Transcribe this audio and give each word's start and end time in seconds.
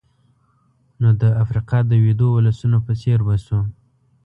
نو 1.01 1.09
د 1.21 1.23
افریقا 1.43 1.79
د 1.87 1.91
ویدو 2.03 2.27
ولسونو 2.35 2.77
په 2.85 2.91
څېر 3.01 3.19
به 3.27 3.35
شو. 3.45 3.59